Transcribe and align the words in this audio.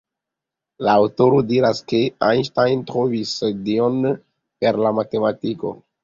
La 0.85 0.93
aŭtoro 1.01 1.41
diras 1.49 1.81
ke 1.91 1.99
Einstein 2.27 2.81
trovis 2.91 3.33
Dion 3.67 3.99
per 4.65 4.79
la 4.87 4.93
matematiko. 5.01 5.75